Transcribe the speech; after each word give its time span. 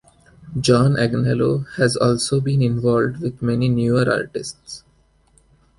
John 0.59 0.93
Agnello 0.95 1.67
has 1.75 1.95
also 1.95 2.41
been 2.41 2.63
involved 2.63 3.21
with 3.21 3.39
many 3.39 3.69
newer 3.69 4.11
artists. 4.11 4.83